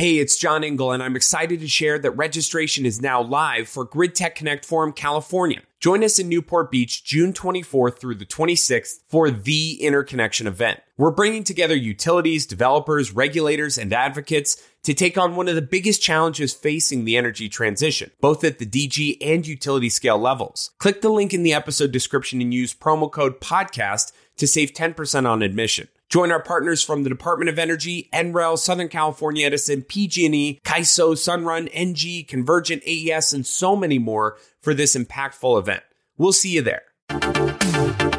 [0.00, 3.84] Hey, it's John Engel, and I'm excited to share that registration is now live for
[3.84, 5.60] Grid Tech Connect Forum California.
[5.78, 10.80] Join us in Newport Beach June 24th through the 26th for the Interconnection event.
[10.96, 16.00] We're bringing together utilities, developers, regulators, and advocates to take on one of the biggest
[16.00, 20.70] challenges facing the energy transition, both at the DG and utility scale levels.
[20.78, 25.28] Click the link in the episode description and use promo code PODCAST to save 10%
[25.28, 25.88] on admission.
[26.10, 31.70] Join our partners from the Department of Energy, NREL, Southern California Edison, PG&E, CAISO, Sunrun,
[31.72, 35.84] ENGIE, Convergent, AES, and so many more for this impactful event.
[36.18, 38.09] We'll see you there.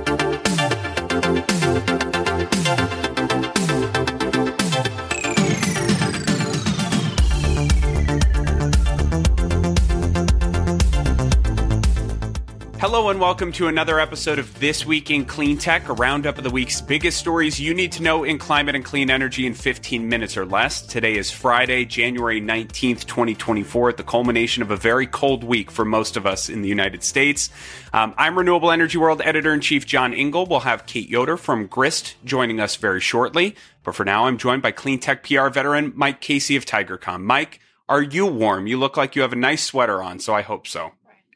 [12.92, 16.44] Hello and welcome to another episode of This Week in Clean Tech, a roundup of
[16.44, 20.10] the week's biggest stories you need to know in climate and clean energy in 15
[20.10, 20.82] minutes or less.
[20.82, 25.86] Today is Friday, January 19th, 2024, at the culmination of a very cold week for
[25.86, 27.50] most of us in the United States.
[27.94, 30.46] Um, I'm Renewable Energy World Editor in Chief John Engel.
[30.46, 33.56] We'll have Kate Yoder from Grist joining us very shortly.
[33.86, 37.22] But for now, I'm joined by clean tech PR veteran Mike Casey of Tigercomm.
[37.22, 38.68] Mike, are you warm?
[38.68, 40.92] You look like you have a nice sweater on, so I hope so.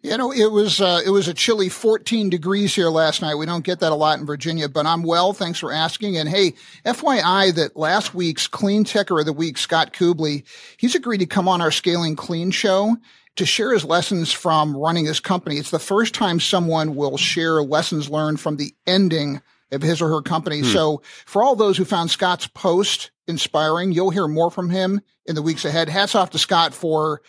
[0.05, 3.35] You know, it was uh, it was a chilly 14 degrees here last night.
[3.35, 5.33] We don't get that a lot in Virginia, but I'm well.
[5.33, 6.15] Thanks for asking.
[6.15, 6.53] And hey,
[6.85, 10.45] FYI, that last week's Clean Techer of the Week, Scott Kubley,
[10.77, 12.95] he's agreed to come on our Scaling Clean show
[13.37, 15.57] to share his lessons from running his company.
[15.57, 20.09] It's the first time someone will share lessons learned from the ending of his or
[20.09, 20.59] her company.
[20.59, 20.65] Hmm.
[20.65, 25.33] So for all those who found Scott's post inspiring, you'll hear more from him in
[25.33, 25.89] the weeks ahead.
[25.89, 27.23] Hats off to Scott for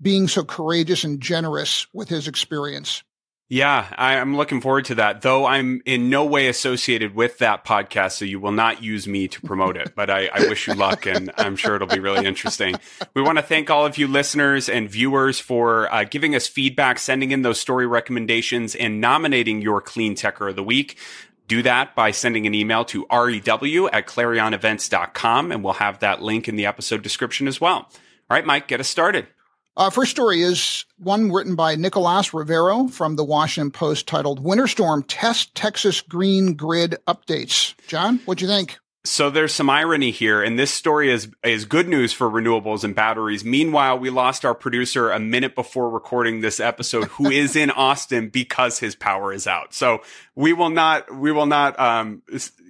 [0.00, 3.02] being so courageous and generous with his experience.
[3.48, 8.12] Yeah, I'm looking forward to that, though I'm in no way associated with that podcast,
[8.12, 9.94] so you will not use me to promote it.
[9.94, 12.74] But I, I wish you luck, and I'm sure it'll be really interesting.
[13.14, 16.98] We want to thank all of you listeners and viewers for uh, giving us feedback,
[16.98, 20.98] sending in those story recommendations, and nominating your Clean Techer of the Week.
[21.46, 26.48] Do that by sending an email to rew at clarionevents.com, and we'll have that link
[26.48, 27.76] in the episode description as well.
[27.76, 27.90] All
[28.30, 29.28] right, Mike, get us started.
[29.76, 34.66] Uh, first story is one written by Nicolas Rivero from the Washington Post titled Winter
[34.66, 37.74] Storm Test Texas Green Grid Updates.
[37.86, 38.78] John, what'd you think?
[39.04, 42.94] So there's some irony here, and this story is is good news for renewables and
[42.94, 43.44] batteries.
[43.44, 48.30] Meanwhile, we lost our producer a minute before recording this episode, who is in Austin
[48.30, 49.74] because his power is out.
[49.74, 50.00] So
[50.34, 52.22] we will not we will not um,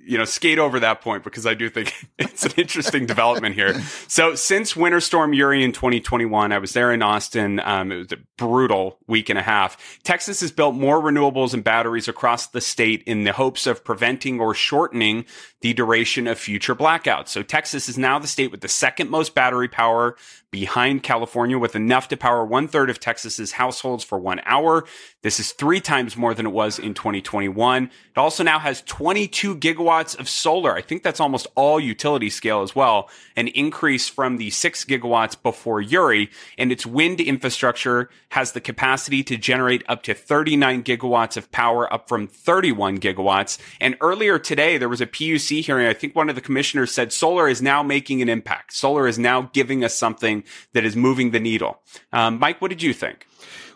[0.07, 3.75] you know, skate over that point because I do think it's an interesting development here.
[4.07, 7.61] So since Winter Storm Uri in 2021, I was there in Austin.
[7.61, 10.01] Um, it was a brutal week and a half.
[10.05, 14.41] Texas has built more renewables and batteries across the state in the hopes of preventing
[14.41, 15.25] or shortening
[15.61, 17.29] the duration of future blackouts.
[17.29, 20.17] So Texas is now the state with the second most battery power
[20.51, 24.85] behind California with enough to power one third of Texas's households for one hour.
[25.23, 27.85] This is three times more than it was in 2021.
[27.85, 30.75] It also now has 22 gigawatts of solar.
[30.75, 35.41] I think that's almost all utility scale as well, an increase from the six gigawatts
[35.41, 36.31] before Uri.
[36.59, 41.93] And its wind infrastructure has the capacity to generate up to 39 gigawatts of power,
[41.93, 43.59] up from 31 gigawatts.
[43.81, 45.87] And earlier today, there was a PUC hearing.
[45.87, 48.73] I think one of the commissioners said solar is now making an impact.
[48.73, 51.81] Solar is now giving us something that is moving the needle.
[52.13, 53.27] Um, Mike, what did you think?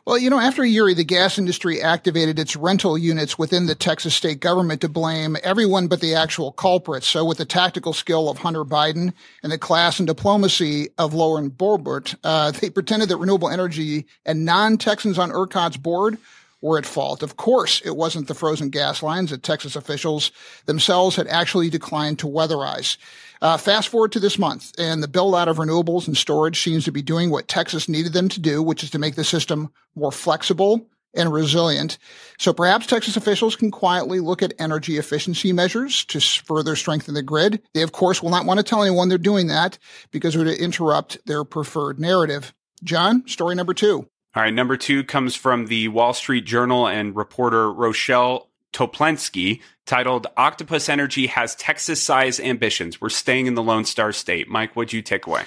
[0.07, 4.15] Well, you know, after Uri, the gas industry activated its rental units within the Texas
[4.15, 7.07] state government to blame everyone but the actual culprits.
[7.07, 9.13] So, with the tactical skill of Hunter Biden
[9.43, 14.47] and the class and diplomacy of Lauren Boebert, uh, they pretended that renewable energy and
[14.47, 16.17] non-Texans on ERCOT's board
[16.61, 17.23] were at fault.
[17.23, 20.31] Of course, it wasn't the frozen gas lines that Texas officials
[20.67, 22.97] themselves had actually declined to weatherize.
[23.43, 26.85] Uh, fast forward to this month, and the build out of renewables and storage seems
[26.85, 29.73] to be doing what Texas needed them to do, which is to make the system
[29.95, 31.99] more flexible and resilient.
[32.39, 37.23] So perhaps Texas officials can quietly look at energy efficiency measures to further strengthen the
[37.23, 37.63] grid.
[37.75, 39.79] They, of course, will not want to tell anyone they're doing that
[40.11, 42.53] because it would interrupt their preferred narrative.
[42.85, 44.09] John, story number two.
[44.35, 50.29] All right, number two comes from the Wall Street Journal and reporter Rochelle Toplensky titled
[50.37, 53.01] Octopus Energy Has Texas Size Ambitions.
[53.01, 54.49] We're staying in the Lone Star State.
[54.49, 55.43] Mike, what'd you take away?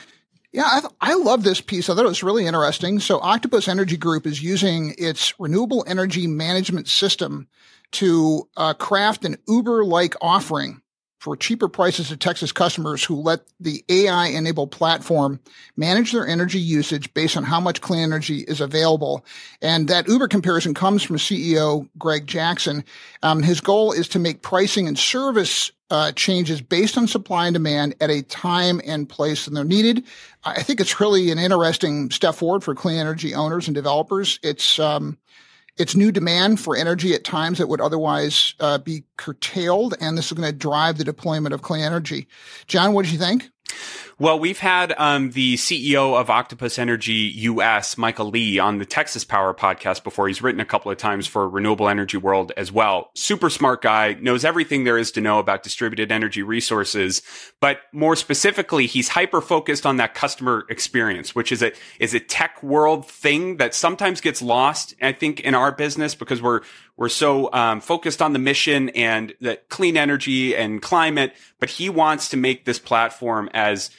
[0.51, 1.89] Yeah, I, th- I love this piece.
[1.89, 2.99] I thought it was really interesting.
[2.99, 7.47] So, Octopus Energy Group is using its renewable energy management system
[7.93, 10.82] to uh, craft an Uber like offering
[11.23, 15.39] for cheaper prices to Texas customers who let the AI enabled platform
[15.77, 19.25] manage their energy usage based on how much clean energy is available.
[19.61, 22.83] And that Uber comparison comes from CEO Greg Jackson.
[23.21, 27.53] Um, his goal is to make pricing and service uh, changes based on supply and
[27.53, 30.03] demand at a time and place when they're needed.
[30.43, 34.39] I think it's really an interesting step forward for clean energy owners and developers.
[34.43, 35.17] It's um,
[35.77, 40.27] it's new demand for energy at times that would otherwise uh, be curtailed, and this
[40.27, 42.27] is going to drive the deployment of clean energy.
[42.67, 43.49] John, what did you think?
[44.19, 49.23] Well, we've had um, the CEO of Octopus Energy US, Michael Lee, on the Texas
[49.23, 50.27] Power podcast before.
[50.27, 53.09] He's written a couple of times for Renewable Energy World as well.
[53.15, 57.23] Super smart guy, knows everything there is to know about distributed energy resources.
[57.59, 62.19] But more specifically, he's hyper focused on that customer experience, which is a is a
[62.19, 64.93] tech world thing that sometimes gets lost.
[65.01, 66.61] I think in our business because we're
[66.97, 71.89] we're so um, focused on the mission and the clean energy and climate, but he
[71.89, 73.89] wants to make this platform as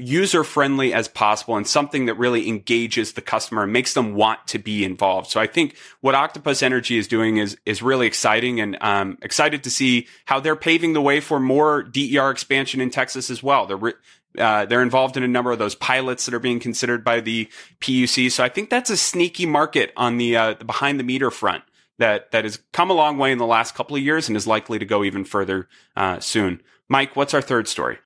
[0.00, 4.46] user friendly as possible and something that really engages the customer and makes them want
[4.48, 5.30] to be involved.
[5.30, 9.64] So I think what Octopus Energy is doing is is really exciting and um, excited
[9.64, 13.66] to see how they're paving the way for more DER expansion in Texas as well.
[13.66, 13.94] They're
[14.38, 17.48] uh, they're involved in a number of those pilots that are being considered by the
[17.80, 18.30] PUC.
[18.30, 21.64] So I think that's a sneaky market on the, uh, the behind the meter front
[21.98, 24.46] that that has come a long way in the last couple of years and is
[24.46, 26.62] likely to go even further uh, soon.
[26.88, 27.98] Mike, what's our third story?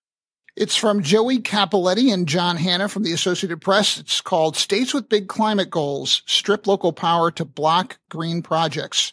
[0.56, 3.98] It's from Joey Cappelletti and John Hanna from the Associated Press.
[3.98, 9.12] It's called States with Big Climate Goals Strip Local Power to Block Green Projects.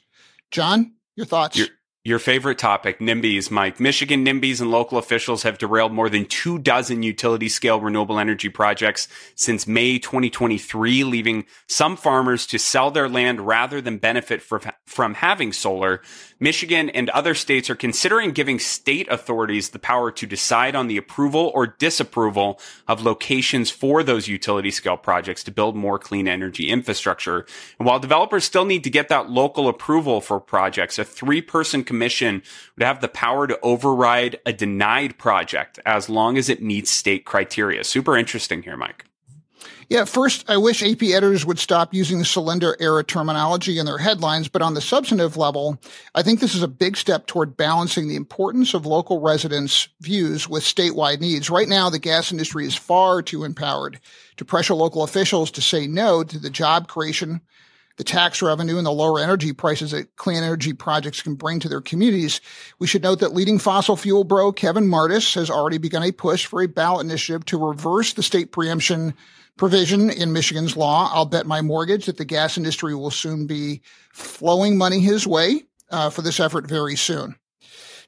[0.51, 1.57] John, your thoughts?
[1.57, 1.71] You're-
[2.03, 3.79] your favorite topic, NIMBYs, Mike.
[3.79, 8.49] Michigan NIMBYs and local officials have derailed more than two dozen utility scale renewable energy
[8.49, 15.13] projects since May 2023, leaving some farmers to sell their land rather than benefit from
[15.13, 16.01] having solar.
[16.39, 20.97] Michigan and other states are considering giving state authorities the power to decide on the
[20.97, 26.67] approval or disapproval of locations for those utility scale projects to build more clean energy
[26.67, 27.45] infrastructure.
[27.77, 31.83] And while developers still need to get that local approval for projects, a three person
[31.91, 32.41] commission
[32.77, 37.25] would have the power to override a denied project as long as it meets state
[37.25, 37.83] criteria.
[37.83, 39.03] Super interesting here, Mike.
[39.89, 43.97] Yeah, first, I wish AP editors would stop using the Solyndra era terminology in their
[43.97, 45.81] headlines, but on the substantive level,
[46.15, 50.47] I think this is a big step toward balancing the importance of local residents' views
[50.47, 51.49] with statewide needs.
[51.49, 53.99] Right now, the gas industry is far too empowered
[54.37, 57.41] to pressure local officials to say no to the job creation,
[58.01, 61.69] the tax revenue, and the lower energy prices that clean energy projects can bring to
[61.69, 62.41] their communities.
[62.79, 66.47] We should note that leading fossil fuel bro Kevin Martis has already begun a push
[66.47, 69.13] for a ballot initiative to reverse the state preemption
[69.55, 71.11] provision in Michigan's law.
[71.13, 75.61] I'll bet my mortgage that the gas industry will soon be flowing money his way
[75.91, 77.35] uh, for this effort very soon.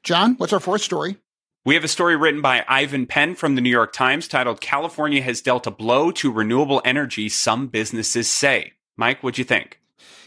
[0.02, 1.18] John, what's our fourth story?
[1.64, 5.22] We have a story written by Ivan Penn from the New York Times titled California
[5.22, 8.72] has dealt a blow to renewable energy, some businesses say.
[8.96, 9.78] Mike, what'd you think?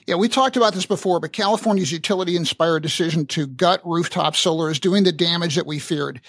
[0.07, 4.71] Yeah, we talked about this before, but California's utility inspired decision to gut rooftop solar
[4.71, 6.21] is doing the damage that we feared.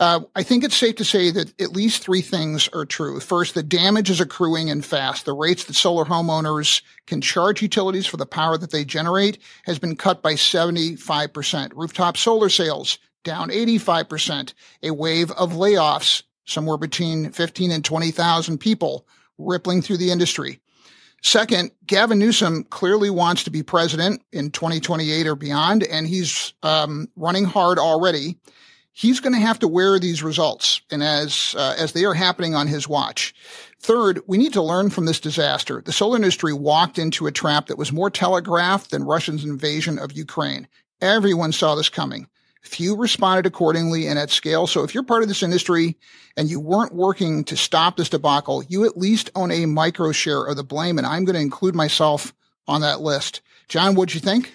[0.00, 3.20] Uh, I think it's safe to say that at least three things are true.
[3.20, 5.26] First, the damage is accruing and fast.
[5.26, 9.36] The rates that solar homeowners can charge utilities for the power that they generate
[9.66, 11.72] has been cut by 75%.
[11.74, 14.54] Rooftop solar sales down 85%.
[14.82, 19.06] A wave of layoffs, somewhere between 15 and 20,000 people
[19.36, 20.62] rippling through the industry.
[21.22, 27.08] Second, Gavin Newsom clearly wants to be president in 2028 or beyond, and he's um,
[27.16, 28.38] running hard already.
[28.92, 32.54] He's going to have to wear these results, and as uh, as they are happening
[32.54, 33.34] on his watch.
[33.80, 35.82] Third, we need to learn from this disaster.
[35.84, 40.12] The solar industry walked into a trap that was more telegraphed than Russia's invasion of
[40.12, 40.66] Ukraine.
[41.02, 42.26] Everyone saw this coming.
[42.66, 44.66] Few responded accordingly and at scale.
[44.66, 45.96] So if you're part of this industry
[46.36, 50.44] and you weren't working to stop this debacle, you at least own a micro share
[50.44, 50.98] of the blame.
[50.98, 52.34] And I'm going to include myself
[52.66, 53.40] on that list.
[53.68, 54.52] John, what'd you think?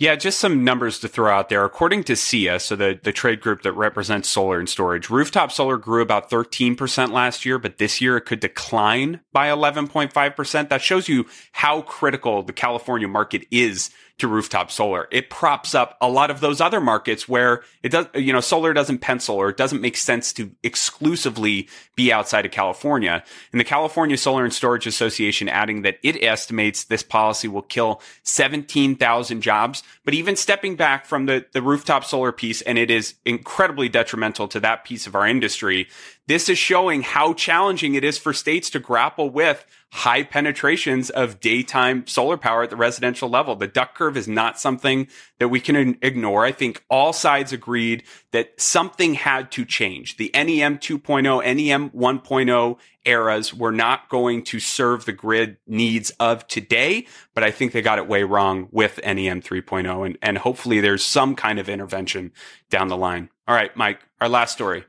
[0.00, 1.62] Yeah, just some numbers to throw out there.
[1.62, 5.76] According to SEIA, so the, the trade group that represents solar and storage, rooftop solar
[5.76, 10.68] grew about 13% last year, but this year it could decline by 11.5%.
[10.70, 13.90] That shows you how critical the California market is
[14.20, 15.08] to rooftop solar.
[15.10, 18.72] It props up a lot of those other markets where it does, you know, solar
[18.72, 23.22] doesn't pencil or it doesn't make sense to exclusively be outside of California.
[23.52, 28.00] And the California Solar and Storage Association adding that it estimates this policy will kill
[28.22, 29.82] 17,000 jobs.
[30.04, 34.48] But even stepping back from the, the rooftop solar piece, and it is incredibly detrimental
[34.48, 35.88] to that piece of our industry,
[36.26, 41.40] this is showing how challenging it is for states to grapple with high penetrations of
[41.40, 43.56] daytime solar power at the residential level.
[43.56, 46.44] The duck curve is not something that we can ignore.
[46.44, 50.16] I think all sides agreed that something had to change.
[50.16, 56.46] The NEM 2.0, NEM 1.0 eras were not going to serve the grid needs of
[56.46, 60.80] today, but I think they got it way wrong with NEM 3.0 and, and hopefully
[60.80, 62.32] there's some kind of intervention
[62.68, 63.28] down the line.
[63.48, 64.84] All right, Mike, our last story.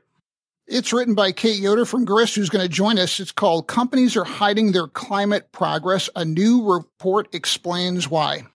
[0.74, 3.20] It's written by Kate Yoder from Grist, who's going to join us.
[3.20, 6.08] It's called Companies Are Hiding Their Climate Progress.
[6.16, 8.46] A new report explains why.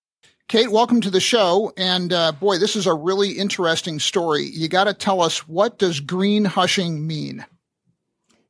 [0.47, 1.71] Kate, welcome to the show.
[1.77, 4.45] And uh, boy, this is a really interesting story.
[4.45, 7.45] You got to tell us what does green hushing mean?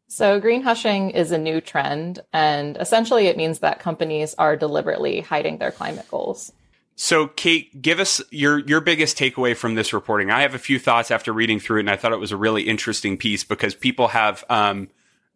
[0.07, 5.19] So, green hushing is a new trend, and essentially it means that companies are deliberately
[5.19, 6.53] hiding their climate goals.
[6.99, 10.31] So, Kate, give us your your biggest takeaway from this reporting.
[10.31, 12.37] I have a few thoughts after reading through it, and I thought it was a
[12.37, 14.89] really interesting piece because people have um,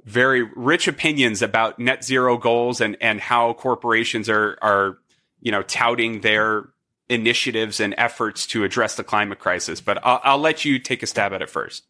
[0.03, 4.97] very rich opinions about net zero goals and and how corporations are are
[5.39, 6.69] you know touting their
[7.09, 9.81] initiatives and efforts to address the climate crisis.
[9.81, 11.83] But I'll, I'll let you take a stab at it first.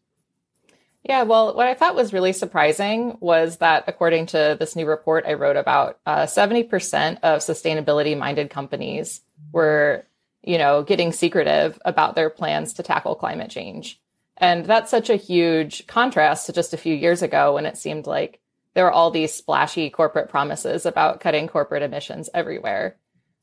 [1.04, 5.24] Yeah, well, what I thought was really surprising was that according to this new report
[5.26, 9.20] I wrote about, uh, 70% of sustainability minded companies
[9.52, 10.04] were,
[10.42, 14.00] you know, getting secretive about their plans to tackle climate change.
[14.36, 18.06] And that's such a huge contrast to just a few years ago when it seemed
[18.06, 18.40] like
[18.74, 22.96] there were all these splashy corporate promises about cutting corporate emissions everywhere.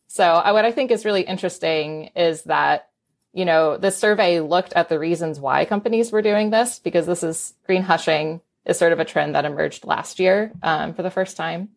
[0.07, 2.88] So, uh, what I think is really interesting is that
[3.33, 7.23] you know, the survey looked at the reasons why companies were doing this because this
[7.23, 11.11] is green hushing is sort of a trend that emerged last year um, for the
[11.11, 11.69] first time.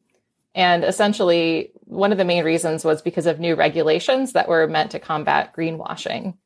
[0.55, 4.91] And essentially, one of the main reasons was because of new regulations that were meant
[4.91, 6.37] to combat greenwashing.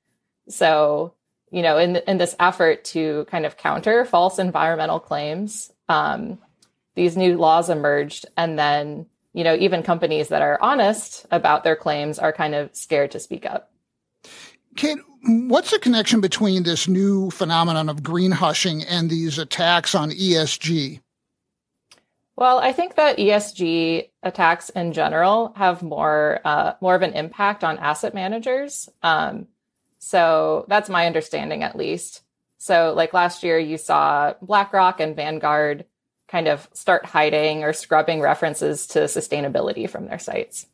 [0.49, 1.15] So,
[1.51, 6.39] you know, in, in this effort to kind of counter false environmental claims, um,
[6.95, 8.27] these new laws emerged.
[8.37, 12.75] And then, you know, even companies that are honest about their claims are kind of
[12.75, 13.71] scared to speak up.
[14.77, 20.11] Kate, what's the connection between this new phenomenon of green hushing and these attacks on
[20.11, 21.01] ESG?
[22.37, 27.65] Well, I think that ESG attacks in general have more uh, more of an impact
[27.65, 28.91] on asset managers.
[29.03, 29.47] Um,
[29.99, 32.23] so that's my understanding, at least.
[32.59, 35.87] So, like last year, you saw BlackRock and Vanguard
[36.29, 40.67] kind of start hiding or scrubbing references to sustainability from their sites.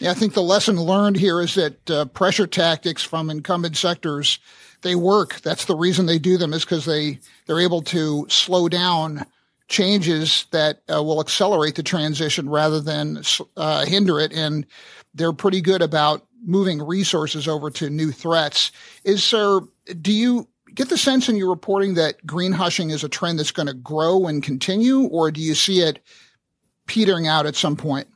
[0.00, 4.38] Yeah, I think the lesson learned here is that uh, pressure tactics from incumbent sectors
[4.82, 5.40] they work.
[5.40, 9.26] That's the reason they do them is because they they're able to slow down
[9.68, 13.22] changes that uh, will accelerate the transition rather than
[13.56, 14.32] uh, hinder it.
[14.32, 14.66] And
[15.14, 18.70] they're pretty good about moving resources over to new threats.
[19.04, 19.60] Is there?
[20.00, 23.50] Do you get the sense in your reporting that green hushing is a trend that's
[23.50, 26.00] going to grow and continue, or do you see it
[26.86, 28.06] petering out at some point?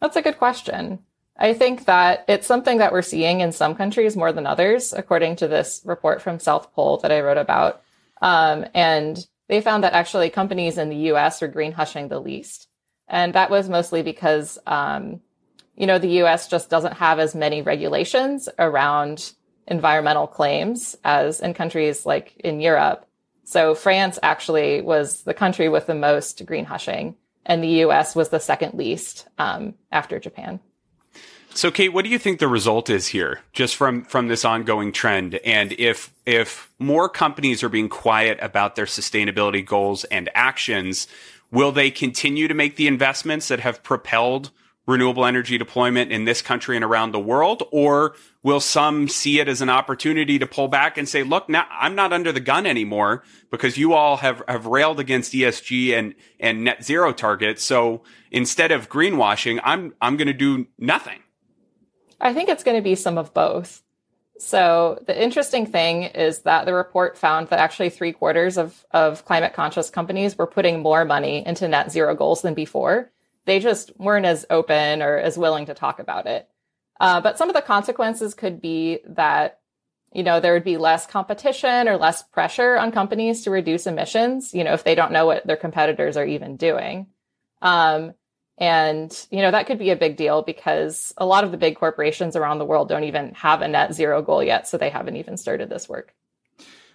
[0.00, 1.00] That's a good question.
[1.38, 5.36] I think that it's something that we're seeing in some countries more than others, according
[5.36, 7.82] to this report from South Pole that I wrote about.
[8.22, 12.68] Um, and they found that actually companies in the US are green hushing the least.
[13.08, 15.20] And that was mostly because, um,
[15.76, 19.32] you know, the US just doesn't have as many regulations around
[19.66, 23.06] environmental claims as in countries like in Europe.
[23.44, 28.28] So France actually was the country with the most green hushing and the US was
[28.28, 30.60] the second least um, after Japan.
[31.54, 34.92] So, Kate, what do you think the result is here, just from from this ongoing
[34.92, 35.36] trend?
[35.36, 41.08] And if if more companies are being quiet about their sustainability goals and actions,
[41.50, 44.50] will they continue to make the investments that have propelled
[44.86, 47.62] renewable energy deployment in this country and around the world?
[47.72, 51.66] Or will some see it as an opportunity to pull back and say, look, now
[51.70, 56.14] I'm not under the gun anymore because you all have, have railed against ESG and,
[56.38, 57.62] and net zero targets.
[57.62, 61.20] So instead of greenwashing, I'm, I'm going to do nothing.
[62.20, 63.82] I think it's going to be some of both.
[64.38, 69.24] So the interesting thing is that the report found that actually three quarters of, of
[69.24, 73.10] climate conscious companies were putting more money into net zero goals than before
[73.46, 76.48] they just weren't as open or as willing to talk about it.
[77.00, 79.60] Uh, but some of the consequences could be that,
[80.12, 84.54] you know, there would be less competition or less pressure on companies to reduce emissions,
[84.54, 87.06] you know, if they don't know what their competitors are even doing.
[87.62, 88.14] Um,
[88.58, 91.76] and, you know, that could be a big deal because a lot of the big
[91.76, 94.66] corporations around the world don't even have a net zero goal yet.
[94.66, 96.14] So they haven't even started this work.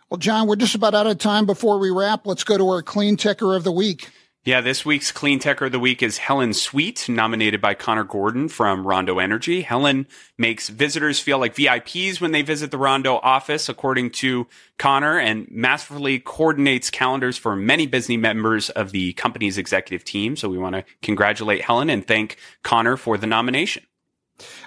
[0.09, 2.25] Well, John, we're just about out of time before we wrap.
[2.25, 4.09] Let's go to our Clean Techer of the week.
[4.43, 8.47] Yeah, this week's Clean Tech of the Week is Helen Sweet, nominated by Connor Gordon
[8.49, 9.61] from Rondo Energy.
[9.61, 14.47] Helen makes visitors feel like VIPs when they visit the Rondo office, according to
[14.79, 20.35] Connor, and masterfully coordinates calendars for many busy members of the company's executive team.
[20.35, 23.83] So we want to congratulate Helen and thank Connor for the nomination.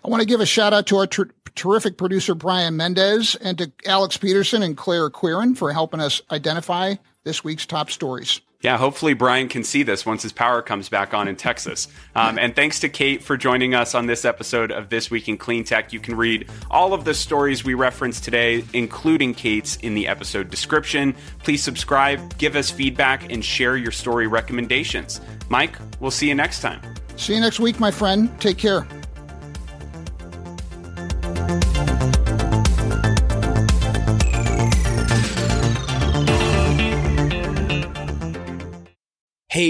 [0.05, 3.59] I want to give a shout out to our ter- terrific producer, Brian Mendez, and
[3.59, 8.41] to Alex Peterson and Claire Quirin for helping us identify this week's top stories.
[8.65, 11.87] Yeah, hopefully Brian can see this once his power comes back on in Texas.
[12.15, 15.37] Um, and thanks to Kate for joining us on this episode of This Week in
[15.37, 15.93] Clean Tech.
[15.93, 20.49] You can read all of the stories we referenced today, including Kate's, in the episode
[20.49, 21.15] description.
[21.41, 25.21] Please subscribe, give us feedback, and share your story recommendations.
[25.51, 26.81] Mike, we'll see you next time.
[27.17, 28.31] See you next week, my friend.
[28.41, 28.89] Take care.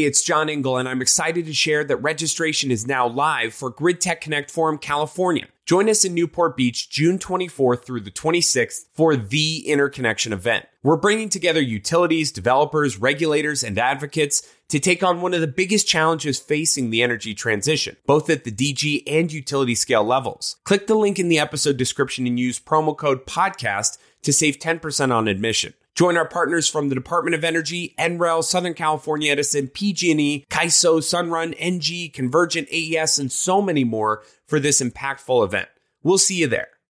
[0.04, 4.02] It's John Engel, and I'm excited to share that registration is now live for Grid
[4.02, 5.46] Tech Connect Forum California.
[5.64, 10.66] Join us in Newport Beach June 24th through the 26th for the Interconnection event.
[10.82, 15.88] We're bringing together utilities, developers, regulators, and advocates to take on one of the biggest
[15.88, 20.56] challenges facing the energy transition, both at the DG and utility scale levels.
[20.64, 25.14] Click the link in the episode description and use promo code PODCAST to save 10%
[25.14, 25.72] on admission.
[25.94, 31.54] Join our partners from the Department of Energy, NREL, Southern California Edison, PG&E, CAISO, Sunrun,
[31.56, 35.68] ENGIE, Convergent, AES, and so many more for this impactful event.
[36.02, 36.68] We'll see you there.